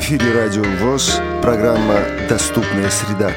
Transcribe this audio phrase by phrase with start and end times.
[0.00, 3.30] эфире Радио ВОЗ, программа «Доступная среда».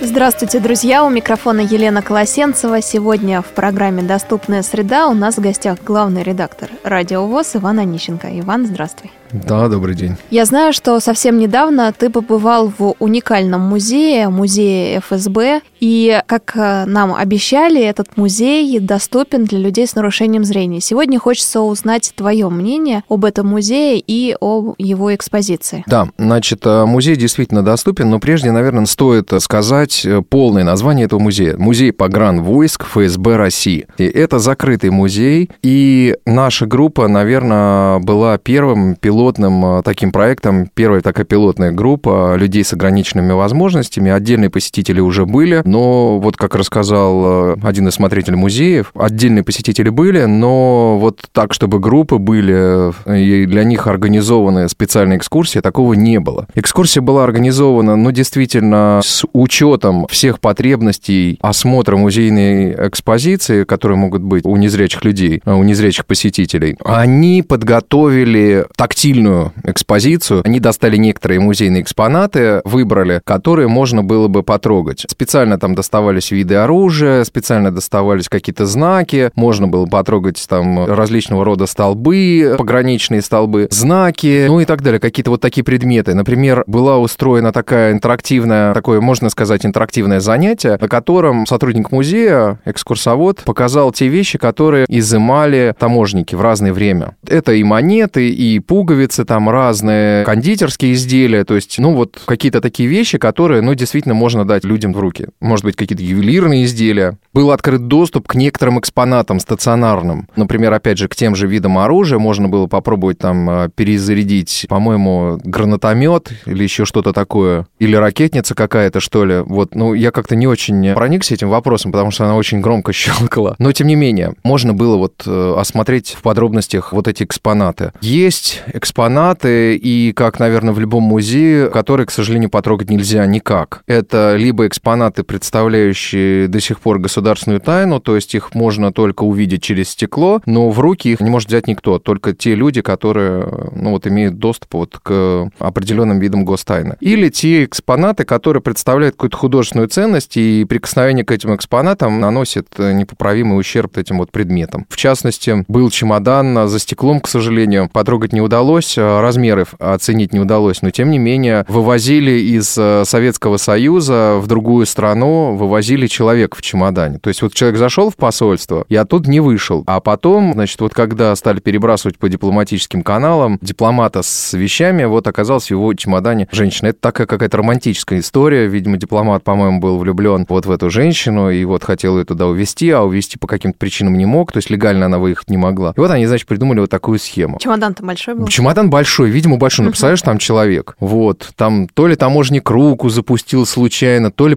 [0.00, 1.04] Здравствуйте, друзья!
[1.04, 2.80] У микрофона Елена Колосенцева.
[2.80, 8.28] Сегодня в программе «Доступная среда» у нас в гостях главный редактор Радио ВОЗ Иван Онищенко.
[8.40, 9.12] Иван, здравствуй.
[9.32, 10.16] Да, добрый день.
[10.30, 16.84] Я знаю, что совсем недавно ты побывал в уникальном музее, музее ФСБ, и, как э,
[16.86, 20.80] нам обещали, этот музей доступен для людей с нарушением зрения.
[20.80, 25.82] Сегодня хочется узнать твое мнение об этом музее и о его экспозиции.
[25.88, 31.18] Да, значит, э, музей действительно доступен, но прежде, наверное, стоит сказать э, полное название этого
[31.18, 31.56] музея.
[31.56, 33.88] Музей погран войск ФСБ России.
[33.98, 41.26] И это закрытый музей, и наша группа, наверное, была первым пилотным таким проектом, первая такая
[41.26, 44.12] пилотная группа людей с ограниченными возможностями.
[44.12, 49.88] Отдельные посетители уже были, но вот как рассказал э, один из смотрителей музеев, отдельные посетители
[49.88, 55.94] были, но вот так, чтобы группы были э, и для них организованы специальные экскурсии, такого
[55.94, 56.46] не было.
[56.54, 64.44] Экскурсия была организована, ну, действительно, с учетом всех потребностей осмотра музейной экспозиции, которые могут быть
[64.44, 66.76] у незрячих людей, у незрячих посетителей.
[66.84, 70.42] Они подготовили тактильно сильную экспозицию.
[70.44, 75.04] Они достали некоторые музейные экспонаты, выбрали, которые можно было бы потрогать.
[75.08, 81.66] Специально там доставались виды оружия, специально доставались какие-то знаки, можно было потрогать там различного рода
[81.66, 86.14] столбы, пограничные столбы, знаки, ну и так далее, какие-то вот такие предметы.
[86.14, 93.44] Например, была устроена такая интерактивная, такое, можно сказать, интерактивное занятие, на котором сотрудник музея, экскурсовод,
[93.44, 97.14] показал те вещи, которые изымали таможники в разное время.
[97.24, 102.88] Это и монеты, и пуговицы, там разные кондитерские изделия, то есть, ну, вот какие-то такие
[102.88, 105.28] вещи, которые, ну, действительно можно дать людям в руки.
[105.52, 107.18] Может быть, какие-то ювелирные изделия.
[107.34, 110.26] Был открыт доступ к некоторым экспонатам стационарным.
[110.34, 115.38] Например, опять же, к тем же видам оружия можно было попробовать там э, перезарядить, по-моему,
[115.44, 119.40] гранатомет или еще что-то такое, или ракетница какая-то, что ли.
[119.40, 123.54] Вот, ну, я как-то не очень проникся этим вопросом, потому что она очень громко щелкала.
[123.58, 127.92] Но, тем не менее, можно было вот э, осмотреть в подробностях вот эти экспонаты.
[128.00, 133.82] Есть экспонаты, и, как, наверное, в любом музее, которые, к сожалению, потрогать нельзя никак.
[133.86, 139.60] Это либо экспонаты, представляющие до сих пор государственную тайну, то есть их можно только увидеть
[139.60, 143.90] через стекло, но в руки их не может взять никто, только те люди, которые, ну,
[143.90, 146.94] вот, имеют доступ вот к определенным видам гостайны.
[147.00, 153.58] Или те экспонаты, которые представляют какую-то художественную ценность, и прикосновение к этим экспонатам наносит непоправимый
[153.58, 154.86] ущерб этим вот предметам.
[154.88, 160.38] В частности, был чемодан за стеклом, к сожалению, потрогать не удалось, э, размеры оценить не
[160.38, 166.56] удалось, но тем не менее вывозили из э, Советского Союза в другую страну, вывозили человека
[166.56, 167.18] в чемодане.
[167.18, 169.84] То есть вот человек зашел в посольство и оттуда не вышел.
[169.86, 175.66] А потом, значит, вот когда стали перебрасывать по дипломатическим каналам дипломата с вещами, вот оказалось
[175.66, 176.88] в его чемодане женщина.
[176.88, 178.66] Это такая какая-то романтическая история.
[178.66, 182.90] Видимо, дипломат, по-моему, был влюблен вот в эту женщину и вот хотел ее туда увезти,
[182.90, 185.92] а увезти по каким-то причинам не мог, то есть легально она выехать не могла.
[185.96, 187.58] И вот они, значит, придумали вот такую схему.
[187.60, 188.46] Чемодан-то большой был?
[188.48, 189.84] Чемодан большой, видимо, большой.
[189.84, 190.96] Ну, представляешь, там человек.
[191.00, 191.50] Вот.
[191.56, 194.54] Там то ли таможник руку запустил случайно, то ли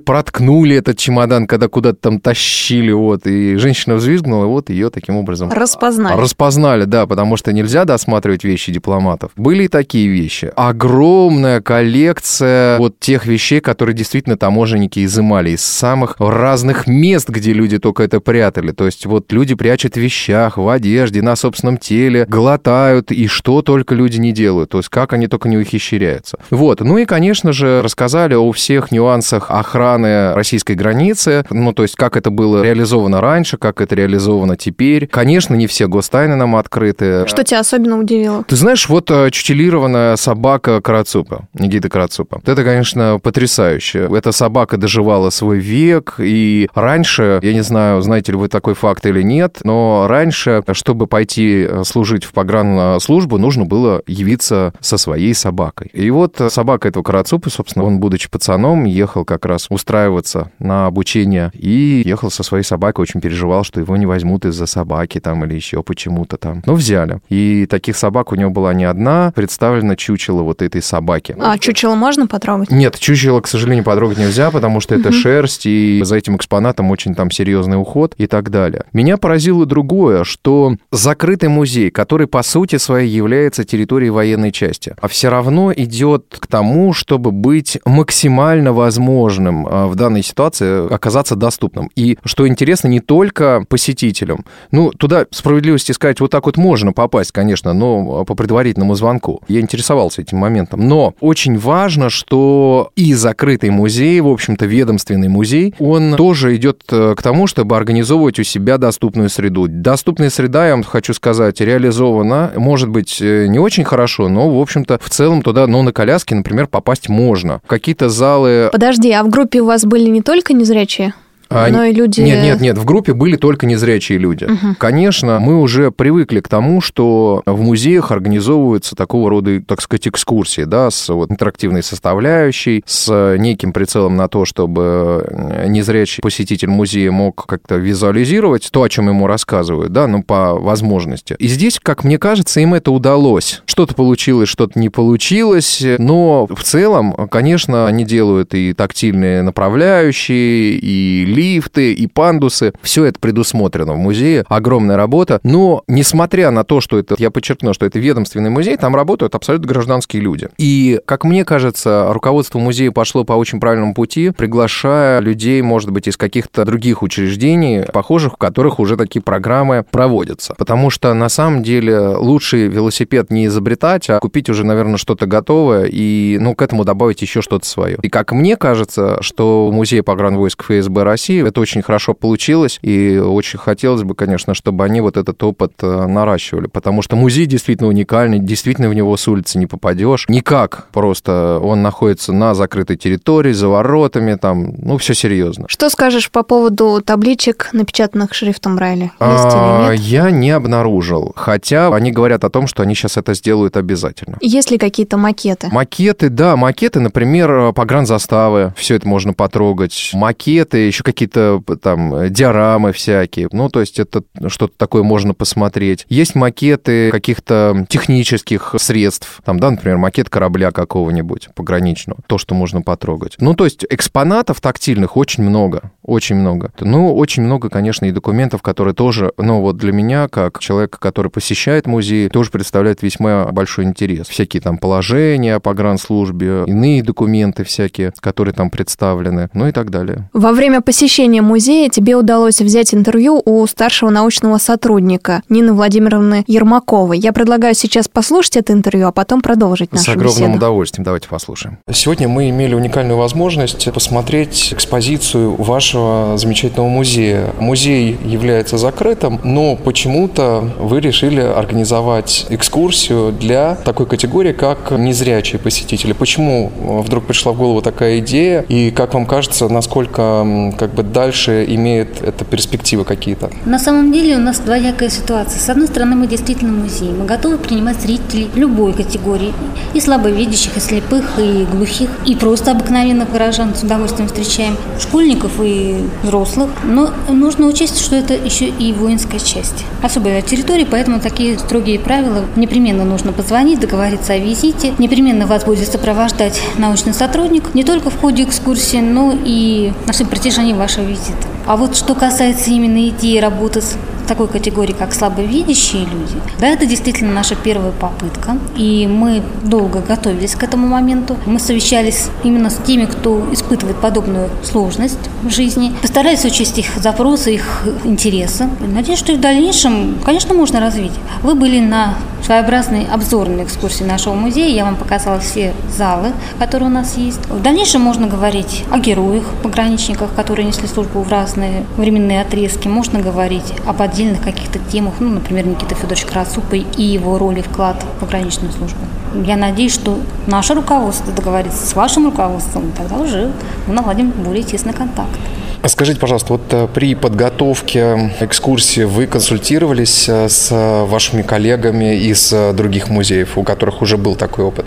[0.56, 3.28] проткнули этот чемодан, когда куда-то там тащили, вот.
[3.28, 5.52] И женщина взвизгнула, и вот ее таким образом...
[5.52, 6.20] Распознали.
[6.20, 9.32] Распознали, да, потому что нельзя досматривать вещи дипломатов.
[9.36, 10.52] Были и такие вещи.
[10.56, 17.78] Огромная коллекция вот тех вещей, которые действительно таможенники изымали из самых разных мест, где люди
[17.78, 18.72] только это прятали.
[18.72, 23.62] То есть вот люди прячут в вещах, в одежде, на собственном теле, глотают, и что
[23.62, 26.38] только люди не делают, то есть как они только не ухищряются.
[26.50, 31.96] Вот, ну и, конечно же, рассказали о всех нюансах охраны российской границы, ну, то есть
[31.96, 35.08] как это было реализовано раньше, как это реализовано теперь.
[35.08, 37.26] Конечно, не все гостайны нам открыты.
[37.26, 38.44] Что тебя особенно удивило?
[38.44, 42.42] Ты знаешь, вот э, чутилированная собака Карацупа, Никита Карацупа.
[42.46, 44.08] Это, конечно, потрясающе.
[44.16, 49.04] Эта собака доживала свой век, и раньше, я не знаю, знаете ли вы такой факт
[49.08, 55.34] или нет, но раньше, чтобы пойти э, служить в погранслужбу, нужно было явиться со своей
[55.34, 55.90] собакой.
[55.94, 61.52] И вот собака этого Карацупы, собственно, он, будучи пацаном, ехал как раз устраиваться на обучение
[61.54, 65.56] и ехал со своей собакой, очень переживал, что его не возьмут из-за собаки там или
[65.56, 66.64] еще почему-то там.
[66.66, 67.20] Но взяли.
[67.30, 71.36] И таких собак у него была не одна, представлена чучело вот этой собаки.
[71.40, 72.72] А чучело можно потрогать?
[72.72, 77.16] Нет, чучело, к сожалению, потрогать нельзя, потому что это шерсть, и за этим экспонатом очень
[77.16, 78.86] там серьезный уход и так далее.
[78.94, 85.08] Меня поразило другое, что закрытый музей, который по сути своей является территорией военной части, а
[85.08, 91.90] все равно идет к тому, чтобы быть максимально возможным а, в данной ситуации, оказаться доступным.
[91.96, 94.46] И что интересно, не только посетителям.
[94.72, 99.42] Ну, туда, справедливости сказать, вот так вот можно попасть, конечно, но по предварительному звонку.
[99.48, 100.88] Я интересовался этим моментом.
[100.88, 107.16] Но очень важно, что и закрытый музей, в общем-то, ведомственный музей, он тоже идет э,
[107.16, 109.68] к тому, чтобы организовывать у себя доступную среду.
[109.68, 114.62] Доступная среда, я вам хочу сказать, реализована, может быть, э, не очень хорошо, но, в
[114.62, 117.62] общем-то, в целом туда, ну, на коляске, например, попасть можно.
[117.68, 118.70] Какие-то залы...
[118.72, 121.14] Подожди, а в группе у вас были не только незрячие?
[121.50, 122.22] А, Но и люди...
[122.22, 124.46] Нет, нет, нет, в группе были только незрячие люди.
[124.46, 124.76] Угу.
[124.78, 130.64] Конечно, мы уже привыкли к тому, что в музеях организовываются такого рода, так сказать, экскурсии,
[130.64, 137.46] да, с вот интерактивной составляющей, с неким прицелом на то, чтобы незрячий посетитель музея мог
[137.46, 141.36] как-то визуализировать то, о чем ему рассказывают, да, ну, по возможности.
[141.40, 143.62] И здесь, как мне кажется, им это удалось.
[143.66, 151.26] Что-то получилось, что-то не получилось, но в целом, конечно, они делают и тактильные направляющие, и
[151.36, 152.74] лифты и пандусы.
[152.82, 154.46] Все это предусмотрено в музее.
[154.48, 155.40] Огромная работа.
[155.44, 159.68] Но, несмотря на то, что это, я подчеркну, что это ведомственный музей, там работают абсолютно
[159.68, 160.50] гражданские люди.
[160.58, 166.08] И, как мне кажется, руководство музея пошло по очень правильному пути, приглашая людей, может быть,
[166.08, 170.56] из каких-то других учреждений, похожих, в которых уже такие программы проводятся.
[170.58, 175.86] Потому что, на самом деле, лучший велосипед не изобретать, а купить уже, наверное, что-то готовое
[175.92, 177.98] и, ну, к этому добавить еще что-то свое.
[178.02, 181.48] И, как мне кажется, что музей погранвойск ФСБ России России.
[181.48, 186.06] Это очень хорошо получилось, и очень хотелось бы, конечно, чтобы они вот этот опыт э,
[186.08, 190.26] наращивали, потому что музей действительно уникальный, действительно в него с улицы не попадешь.
[190.30, 195.66] Никак просто он находится на закрытой территории, за воротами, там, ну, все серьезно.
[195.68, 199.06] Что скажешь по поводу табличек, напечатанных шрифтом Брайля?
[199.06, 199.92] Есть а?
[199.98, 204.38] Я не обнаружил, хотя они говорят о том, что они сейчас это сделают обязательно.
[204.42, 205.70] Есть ли какие-то макеты?
[205.72, 210.12] Макеты, да, макеты, например, погранзаставы, все это можно потрогать.
[210.14, 213.48] Макеты, еще какие-то там диорамы всякие.
[213.52, 216.06] Ну, то есть это что-то такое можно посмотреть.
[216.10, 219.42] Есть макеты каких-то технических средств.
[219.46, 222.20] Там, да, например, макет корабля какого-нибудь пограничного.
[222.28, 223.36] То, что можно потрогать.
[223.40, 225.92] Ну, то есть экспонатов тактильных очень много.
[226.04, 226.72] Очень много.
[226.80, 231.32] Ну, очень много, конечно, и документов, которые тоже, ну, вот для меня, как человека, который
[231.32, 234.28] посещает музей, тоже представляют весьма большой интерес.
[234.28, 240.30] Всякие там положения по гранслужбе, иные документы всякие, которые там представлены, ну и так далее.
[240.34, 247.20] Во время посещения музея тебе удалось взять интервью у старшего научного сотрудника Нины Владимировны Ермаковой.
[247.20, 250.58] Я предлагаю сейчас послушать это интервью, а потом продолжить нашу С огромным беседу.
[250.58, 251.04] удовольствием.
[251.04, 251.78] Давайте послушаем.
[251.94, 257.54] Сегодня мы имели уникальную возможность посмотреть экспозицию вашего замечательного музея.
[257.60, 266.14] Музей является закрытым, но почему-то вы решили организовать экскурсию для такой категории, как незрячие посетители.
[266.14, 266.72] Почему
[267.04, 268.62] вдруг пришла в голову такая идея?
[268.70, 273.52] И как вам кажется, насколько как бы дальше имеет это перспективы какие-то?
[273.66, 275.60] На самом деле у нас двоякая ситуация.
[275.60, 277.12] С одной стороны, мы действительно музей.
[277.12, 279.54] Мы готовы принимать зрителей любой категории.
[279.94, 284.78] И слабовидящих, и слепых, и глухих, и просто обыкновенных горожан с удовольствием встречаем.
[285.00, 286.70] Школьников и взрослых.
[286.84, 289.86] Но нужно учесть, что это еще и воинская часть.
[290.02, 292.46] Особая территория, поэтому такие строгие правила.
[292.56, 294.94] Непременно нужно позвонить, договориться о визите.
[294.98, 297.74] Непременно вас будет сопровождать научный сотрудник.
[297.74, 301.48] Не только в ходе экскурсии, но и на всем протяжении вашего визита.
[301.66, 306.86] А вот что касается именно идеи работы с такой категории, как слабовидящие люди, да, это
[306.86, 308.58] действительно наша первая попытка.
[308.76, 311.38] И мы долго готовились к этому моменту.
[311.46, 315.94] Мы совещались именно с теми, кто испытывает подобную сложность в жизни.
[316.02, 318.70] Постарались учесть их запросы, их интересы.
[318.80, 321.14] Надеюсь, что и в дальнейшем, конечно, можно развить.
[321.42, 322.16] Вы были на
[322.46, 324.70] своеобразной обзорной экскурсии нашего музея.
[324.70, 327.44] Я вам показала все залы, которые у нас есть.
[327.48, 332.88] В дальнейшем можно говорить о героях, пограничниках, которые несли службу в разные временные отрезки.
[332.88, 338.02] Можно говорить об отдельных каких-то темах, ну, например, Никита Федорович Красупой и его роли вклад
[338.02, 339.00] в пограничную службу.
[339.46, 340.18] Я надеюсь, что
[340.48, 343.52] наше руководство договорится с вашим руководством, тогда уже
[343.88, 345.38] мы наладим более тесный контакт.
[345.82, 350.72] А Скажите, пожалуйста, вот э, при подготовке экскурсии вы консультировались э, с
[351.06, 354.86] вашими коллегами из э, других музеев, у которых уже был такой опыт?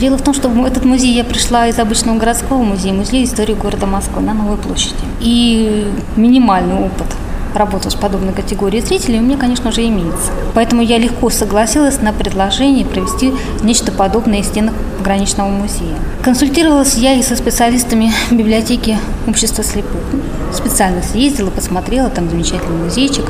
[0.00, 3.54] Дело в том, что в этот музей я пришла из обычного городского музея, музея истории
[3.54, 4.96] города Москвы на Новой площади.
[5.20, 7.06] И минимальный опыт
[7.54, 10.30] работу с подобной категорией зрителей у меня, конечно же, имеется.
[10.54, 15.96] Поэтому я легко согласилась на предложение провести нечто подобное в стенах пограничного музея.
[16.22, 20.00] Консультировалась я и со специалистами библиотеки общества слепых.
[20.52, 23.24] Специально съездила, посмотрела, там замечательный музейчик,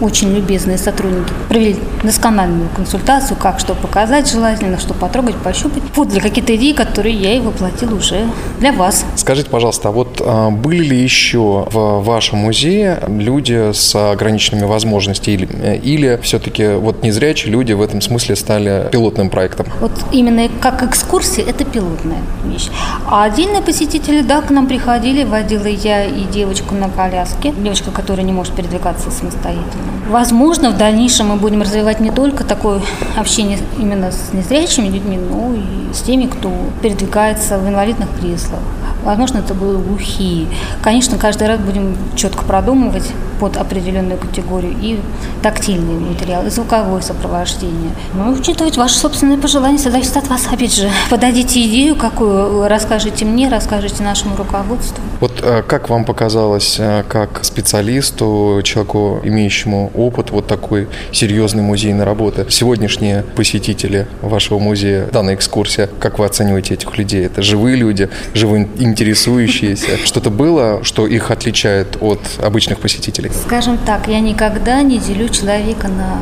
[0.00, 5.82] очень любезные сотрудники провели доскональную консультацию, как что показать желательно, что потрогать, пощупать.
[5.94, 9.04] Вот для какие-то идеи, которые я и воплотила уже для вас.
[9.16, 15.34] Скажите, пожалуйста, а вот а, были ли еще в вашем музее люди с ограниченными возможностями
[15.34, 19.66] или, э, или все-таки вот незрячие люди в этом смысле стали пилотным проектом?
[19.80, 22.68] Вот именно как экскурсии это пилотная вещь.
[23.06, 26.24] А отдельные посетители, да, к нам приходили, водила я и
[26.62, 29.92] девочку на коляске, девочка, которая не может передвигаться самостоятельно.
[30.08, 32.80] Возможно, в дальнейшем мы будем развивать не только такое
[33.16, 36.50] общение именно с незрячими людьми, но и с теми, кто
[36.80, 38.60] передвигается в инвалидных креслах.
[39.04, 40.46] Возможно, это будут глухие.
[40.82, 43.10] Конечно, каждый раз будем четко продумывать
[43.42, 45.00] под определенную категорию и
[45.42, 47.90] тактильный материал, и звуковое сопровождение.
[48.14, 50.46] Ну, учитывать ваши собственные пожелания, зависит от вас.
[50.52, 55.02] Опять же, подадите идею, какую расскажите мне, расскажите нашему руководству.
[55.18, 62.04] Вот э, как вам показалось, э, как специалисту, человеку, имеющему опыт вот такой серьезной музейной
[62.04, 67.26] работы, сегодняшние посетители вашего музея, данная экскурсия, как вы оцениваете этих людей?
[67.26, 69.98] Это живые люди, живые интересующиеся?
[70.04, 73.31] Что-то было, что их отличает от обычных посетителей?
[73.32, 76.18] Скажем так, я никогда не делю человека на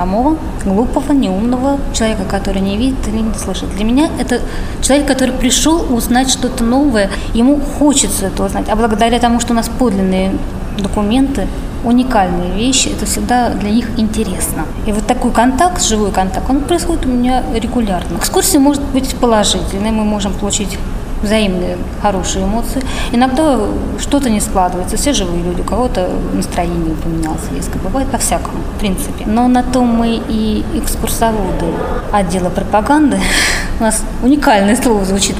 [0.00, 3.70] хромого, глупого, неумного человека, который не видит или не слышит.
[3.74, 4.40] Для меня это
[4.80, 8.68] человек, который пришел узнать что-то новое, ему хочется это узнать.
[8.68, 10.32] А благодаря тому, что у нас подлинные
[10.78, 11.46] документы,
[11.84, 14.66] уникальные вещи, это всегда для них интересно.
[14.86, 18.16] И вот такой контакт, живой контакт, он происходит у меня регулярно.
[18.16, 20.78] Экскурсия может быть положительной, мы можем получить
[21.22, 22.82] взаимные хорошие эмоции.
[23.12, 23.58] Иногда
[23.98, 29.24] что-то не складывается, все живые люди, у кого-то настроение поменялось резко, бывает по-всякому, в принципе.
[29.26, 31.66] Но на то мы и экскурсоводы
[32.12, 33.18] отдела пропаганды.
[33.80, 35.34] У нас уникальное слово звучит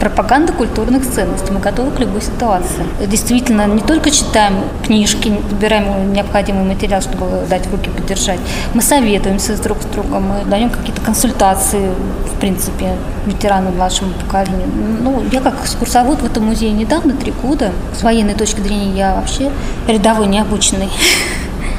[0.00, 1.52] пропаганда культурных ценностей.
[1.52, 2.84] Мы готовы к любой ситуации.
[3.06, 8.40] Действительно, не только читаем книжки, подбираем необходимый материал, чтобы дать в руки поддержать.
[8.74, 11.88] Мы советуемся друг с другом, мы даем какие-то консультации,
[12.34, 12.96] в принципе,
[13.26, 14.66] ветеранам младшему поколению.
[15.00, 17.70] Ну, я как экскурсовод в этом музее недавно, три года.
[17.96, 19.52] С военной точки зрения я вообще
[19.86, 20.90] рядовой необученный.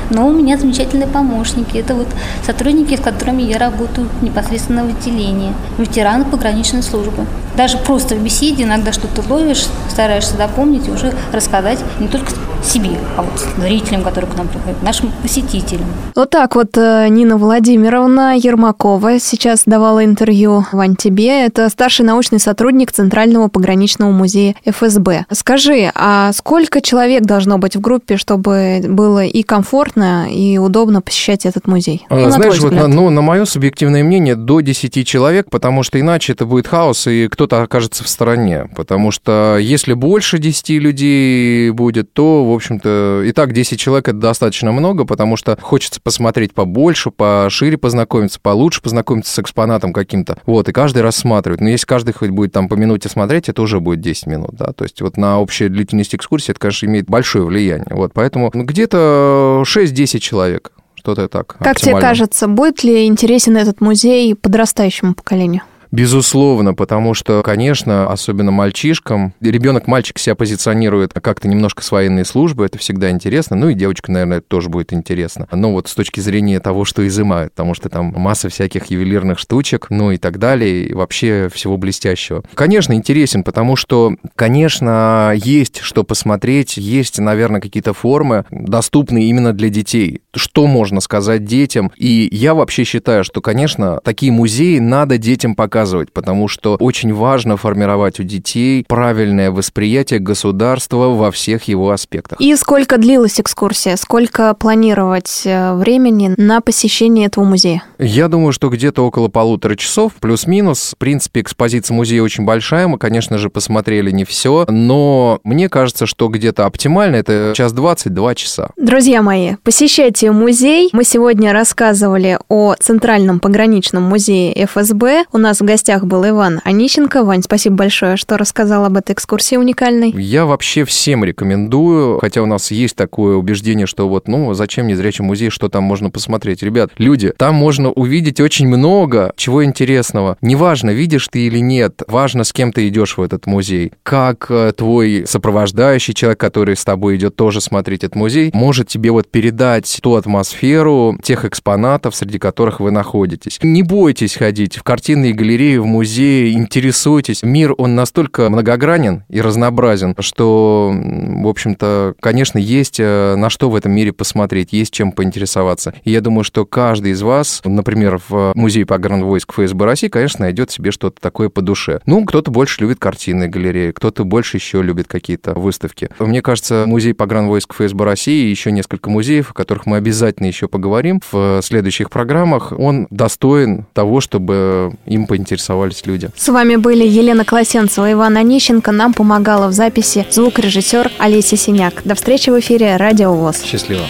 [0.10, 1.78] Но у меня замечательные помощники.
[1.78, 2.08] Это вот
[2.46, 5.54] сотрудники, с которыми я работаю непосредственно в отделении.
[5.78, 7.26] Ветераны пограничной службы.
[7.56, 12.32] Даже просто в беседе иногда что-то ловишь, стараешься запомнить и уже рассказать не только
[12.66, 15.86] себе, а вот зрителям, которые к нам приходят, нашим посетителям.
[16.16, 21.46] Вот так вот э, Нина Владимировна Ермакова сейчас давала интервью в Антибе.
[21.46, 25.26] Это старший научный сотрудник Центрального пограничного музея ФСБ.
[25.32, 31.46] Скажи, а сколько человек должно быть в группе, чтобы было и комфортно, и удобно посещать
[31.46, 32.06] этот музей?
[32.10, 36.00] А, ну, знаешь, вот на, ну, на мое субъективное мнение, до 10 человек, потому что
[36.00, 38.70] иначе это будет хаос, и кто-то окажется в стороне.
[38.76, 44.18] Потому что если больше 10 людей будет, то, в общем-то, и так 10 человек это
[44.18, 50.38] достаточно много, потому что хочется посмотреть побольше, пошире познакомиться, получше познакомиться с экспонатом каким-то.
[50.46, 51.62] Вот, и каждый рассматривает.
[51.62, 54.74] Но если каждый хоть будет там по минуте смотреть, это уже будет 10 минут, да.
[54.74, 57.88] То есть вот на общую длительность экскурсии это, конечно, имеет большое влияние.
[57.92, 61.58] Вот, поэтому ну, где-то 6-10 человек что-то так.
[61.60, 65.62] Как тебе кажется, будет ли интересен этот музей подрастающему поколению?
[65.96, 72.78] Безусловно, потому что, конечно, особенно мальчишкам, ребенок-мальчик себя позиционирует как-то немножко с военной службы, это
[72.78, 75.48] всегда интересно, ну и девочка, наверное, это тоже будет интересно.
[75.54, 79.88] Но вот с точки зрения того, что изымают, потому что там масса всяких ювелирных штучек,
[79.90, 82.44] ну и так далее, и вообще всего блестящего.
[82.56, 89.70] Конечно, интересен, потому что, конечно, есть что посмотреть, есть, наверное, какие-то формы, доступные именно для
[89.70, 90.24] детей.
[90.36, 91.90] Что можно сказать детям?
[91.96, 97.14] И я вообще считаю, что, конечно, такие музеи надо детям показывать рассказывать, потому что очень
[97.14, 102.42] важно формировать у детей правильное восприятие государства во всех его аспектах.
[102.42, 103.96] И сколько длилась экскурсия?
[103.96, 107.84] Сколько планировать э, времени на посещение этого музея?
[108.00, 110.94] Я думаю, что где-то около полутора часов, плюс-минус.
[110.96, 116.06] В принципе, экспозиция музея очень большая, мы, конечно же, посмотрели не все, но мне кажется,
[116.06, 118.70] что где-то оптимально это час двадцать, два часа.
[118.78, 120.90] Друзья мои, посещайте музей.
[120.94, 125.26] Мы сегодня рассказывали о Центральном пограничном музее ФСБ.
[125.32, 127.24] У нас гостях был Иван Онищенко.
[127.24, 130.12] Вань, спасибо большое, что рассказал об этой экскурсии уникальной.
[130.12, 135.24] Я вообще всем рекомендую, хотя у нас есть такое убеждение, что вот, ну, зачем незрячий
[135.24, 136.64] музей, что там можно посмотреть.
[136.64, 140.38] Ребят, люди, там можно увидеть очень много чего интересного.
[140.42, 143.92] Неважно, видишь ты или нет, важно, с кем ты идешь в этот музей.
[144.04, 149.12] Как э, твой сопровождающий человек, который с тобой идет тоже смотреть этот музей, может тебе
[149.12, 153.60] вот передать ту атмосферу тех экспонатов, среди которых вы находитесь.
[153.62, 157.42] Не бойтесь ходить в картинные галереи, галереи, в музее, интересуйтесь.
[157.42, 163.76] Мир, он настолько многогранен и разнообразен, что, в общем-то, конечно, есть э, на что в
[163.76, 165.94] этом мире посмотреть, есть чем поинтересоваться.
[166.04, 170.72] И я думаю, что каждый из вас, например, в музее погранвойск ФСБ России, конечно, найдет
[170.72, 172.02] себе что-то такое по душе.
[172.06, 176.10] Ну, кто-то больше любит картины галереи, кто-то больше еще любит какие-то выставки.
[176.20, 180.68] Мне кажется, музей погранвойск ФСБ России и еще несколько музеев, о которых мы обязательно еще
[180.68, 186.30] поговорим в следующих программах, он достоин того, чтобы им поинтересовались люди.
[186.36, 188.92] С вами были Елена Колосенцева и Иван Онищенко.
[188.92, 192.02] Нам помогала в записи звукорежиссер Олеся Синяк.
[192.04, 193.64] До встречи в эфире Радио ВОЗ.
[193.64, 194.02] Счастливо.